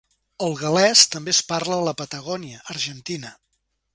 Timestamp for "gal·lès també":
0.61-1.33